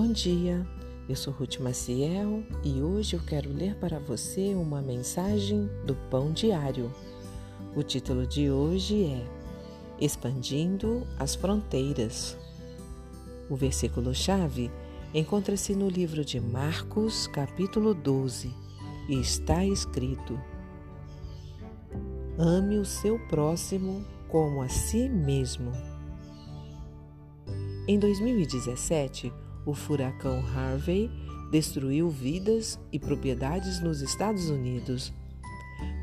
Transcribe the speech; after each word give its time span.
Bom 0.00 0.12
dia, 0.12 0.64
eu 1.08 1.16
sou 1.16 1.32
Ruth 1.32 1.58
Maciel 1.58 2.44
e 2.62 2.80
hoje 2.80 3.16
eu 3.16 3.20
quero 3.20 3.52
ler 3.52 3.74
para 3.80 3.98
você 3.98 4.54
uma 4.54 4.80
mensagem 4.80 5.68
do 5.84 5.96
Pão 6.08 6.30
Diário. 6.30 6.94
O 7.74 7.82
título 7.82 8.24
de 8.24 8.48
hoje 8.48 9.06
é 9.06 9.26
Expandindo 10.00 11.04
as 11.18 11.34
Fronteiras. 11.34 12.38
O 13.50 13.56
versículo-chave 13.56 14.70
encontra-se 15.12 15.74
no 15.74 15.88
livro 15.88 16.24
de 16.24 16.38
Marcos, 16.38 17.26
capítulo 17.26 17.92
12, 17.92 18.54
e 19.08 19.18
está 19.18 19.64
escrito: 19.64 20.40
Ame 22.38 22.78
o 22.78 22.84
seu 22.84 23.18
próximo 23.26 24.04
como 24.28 24.62
a 24.62 24.68
si 24.68 25.08
mesmo. 25.08 25.72
Em 27.88 27.98
2017, 27.98 29.32
o 29.68 29.74
furacão 29.74 30.42
Harvey 30.54 31.10
destruiu 31.50 32.08
vidas 32.08 32.80
e 32.90 32.98
propriedades 32.98 33.80
nos 33.80 34.00
Estados 34.00 34.48
Unidos. 34.48 35.12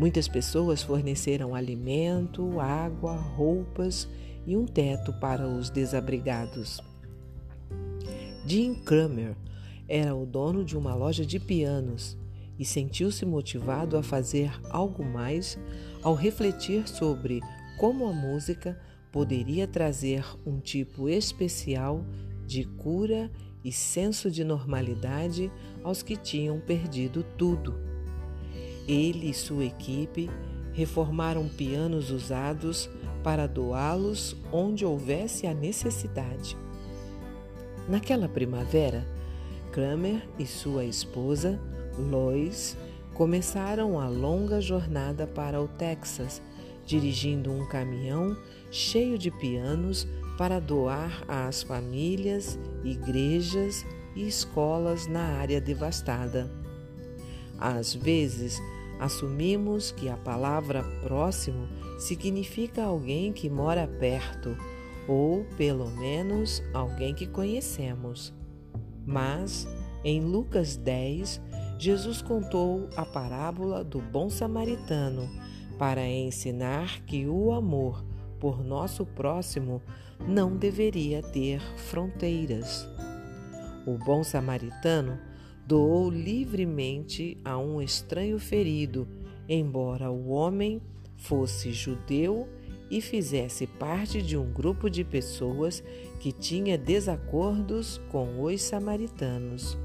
Muitas 0.00 0.26
pessoas 0.26 0.82
forneceram 0.82 1.54
alimento, 1.54 2.58
água, 2.58 3.14
roupas 3.14 4.08
e 4.44 4.56
um 4.56 4.66
teto 4.66 5.12
para 5.12 5.46
os 5.46 5.70
desabrigados. 5.70 6.80
Jim 8.44 8.74
Kramer 8.74 9.36
era 9.88 10.12
o 10.12 10.26
dono 10.26 10.64
de 10.64 10.76
uma 10.76 10.96
loja 10.96 11.24
de 11.24 11.38
pianos 11.38 12.18
e 12.58 12.64
sentiu-se 12.64 13.24
motivado 13.24 13.96
a 13.96 14.02
fazer 14.02 14.50
algo 14.70 15.04
mais 15.04 15.56
ao 16.02 16.14
refletir 16.14 16.88
sobre 16.88 17.40
como 17.78 18.08
a 18.08 18.12
música 18.12 18.76
poderia 19.12 19.68
trazer 19.68 20.24
um 20.44 20.58
tipo 20.58 21.08
especial 21.08 22.04
de 22.44 22.64
cura 22.64 23.30
e 23.64 23.70
senso 23.70 24.30
de 24.30 24.44
normalidade 24.44 25.50
aos 25.82 26.02
que 26.02 26.16
tinham 26.16 26.60
perdido 26.60 27.24
tudo. 27.36 27.74
Ele 28.86 29.30
e 29.30 29.34
sua 29.34 29.64
equipe 29.64 30.28
reformaram 30.72 31.48
pianos 31.48 32.10
usados 32.10 32.88
para 33.22 33.46
doá-los 33.46 34.36
onde 34.50 34.84
houvesse 34.84 35.46
a 35.46 35.54
necessidade. 35.54 36.56
Naquela 37.88 38.28
primavera, 38.28 39.06
Kramer 39.70 40.26
e 40.38 40.46
sua 40.46 40.84
esposa, 40.84 41.60
Lois, 41.98 42.76
começaram 43.14 44.00
a 44.00 44.08
longa 44.08 44.60
jornada 44.60 45.26
para 45.26 45.60
o 45.60 45.68
Texas, 45.68 46.42
dirigindo 46.84 47.50
um 47.52 47.66
caminhão 47.66 48.36
cheio 48.70 49.18
de 49.18 49.30
pianos 49.30 50.06
para 50.36 50.58
doar 50.58 51.24
às 51.28 51.62
famílias, 51.62 52.58
igrejas 52.82 53.84
e 54.16 54.26
escolas 54.26 55.06
na 55.06 55.38
área 55.38 55.60
devastada. 55.60 56.50
Às 57.58 57.94
vezes, 57.94 58.60
assumimos 58.98 59.92
que 59.92 60.08
a 60.08 60.16
palavra 60.16 60.82
próximo 61.02 61.68
significa 61.98 62.82
alguém 62.82 63.32
que 63.32 63.48
mora 63.48 63.86
perto 63.86 64.56
ou, 65.06 65.44
pelo 65.56 65.90
menos, 65.90 66.62
alguém 66.72 67.14
que 67.14 67.26
conhecemos. 67.26 68.32
Mas, 69.04 69.68
em 70.04 70.20
Lucas 70.20 70.76
10, 70.76 71.40
Jesus 71.78 72.22
contou 72.22 72.88
a 72.96 73.04
parábola 73.04 73.82
do 73.82 74.00
bom 74.00 74.30
samaritano 74.30 75.28
para 75.82 76.06
ensinar 76.06 77.02
que 77.06 77.26
o 77.26 77.50
amor 77.50 78.04
por 78.38 78.62
nosso 78.62 79.04
próximo 79.04 79.82
não 80.28 80.56
deveria 80.56 81.20
ter 81.20 81.60
fronteiras. 81.76 82.88
O 83.84 83.98
bom 83.98 84.22
samaritano 84.22 85.18
doou 85.66 86.08
livremente 86.08 87.36
a 87.44 87.58
um 87.58 87.82
estranho 87.82 88.38
ferido, 88.38 89.08
embora 89.48 90.08
o 90.08 90.28
homem 90.28 90.80
fosse 91.16 91.72
judeu 91.72 92.48
e 92.88 93.00
fizesse 93.00 93.66
parte 93.66 94.22
de 94.22 94.36
um 94.36 94.52
grupo 94.52 94.88
de 94.88 95.02
pessoas 95.02 95.82
que 96.20 96.30
tinha 96.30 96.78
desacordos 96.78 98.00
com 98.08 98.40
os 98.40 98.62
samaritanos. 98.62 99.76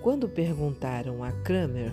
Quando 0.00 0.28
perguntaram 0.28 1.24
a 1.24 1.32
Kramer 1.32 1.92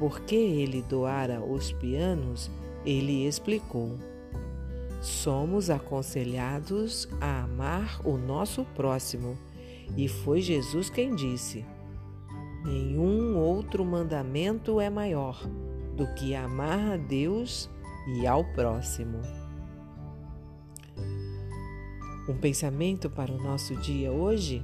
por 0.00 0.20
que 0.20 0.34
ele 0.34 0.80
doara 0.80 1.42
os 1.42 1.72
pianos, 1.72 2.50
ele 2.86 3.26
explicou: 3.26 3.98
Somos 5.02 5.68
aconselhados 5.68 7.06
a 7.20 7.42
amar 7.42 8.00
o 8.02 8.16
nosso 8.16 8.64
próximo, 8.74 9.36
e 9.98 10.08
foi 10.08 10.40
Jesus 10.40 10.88
quem 10.88 11.14
disse: 11.14 11.66
Nenhum 12.64 13.36
outro 13.36 13.84
mandamento 13.84 14.80
é 14.80 14.88
maior 14.88 15.38
do 15.94 16.06
que 16.14 16.34
amar 16.34 16.92
a 16.92 16.96
Deus 16.96 17.68
e 18.16 18.26
ao 18.26 18.42
próximo. 18.42 19.20
Um 22.26 22.38
pensamento 22.38 23.10
para 23.10 23.30
o 23.30 23.36
nosso 23.36 23.76
dia 23.76 24.10
hoje? 24.10 24.62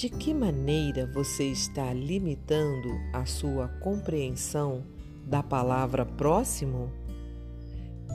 De 0.00 0.08
que 0.08 0.32
maneira 0.32 1.04
você 1.04 1.44
está 1.44 1.92
limitando 1.92 2.88
a 3.12 3.26
sua 3.26 3.68
compreensão 3.68 4.82
da 5.26 5.42
palavra 5.42 6.06
próximo? 6.06 6.90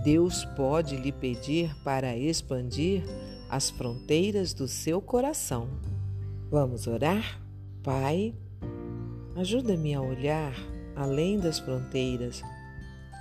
Deus 0.03 0.44
pode 0.57 0.97
lhe 0.97 1.12
pedir 1.12 1.75
para 1.84 2.18
expandir 2.18 3.03
as 3.51 3.69
fronteiras 3.69 4.51
do 4.51 4.68
seu 4.68 5.00
coração. 5.00 5.69
Vamos 6.50 6.88
orar? 6.88 7.40
Pai, 7.84 8.34
ajuda-me 9.35 9.94
a 9.94 10.01
olhar 10.01 10.56
além 10.95 11.38
das 11.40 11.59
fronteiras 11.59 12.41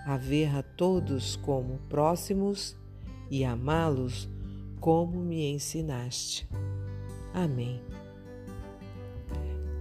a 0.07 0.17
ver 0.17 0.57
a 0.57 0.63
todos 0.63 1.37
como 1.37 1.81
próximos 1.91 2.75
e 3.31 3.45
amá-los 3.45 4.27
como 4.81 5.21
me 5.21 5.51
ensinaste. 5.51 6.49
Amém. 7.35 7.79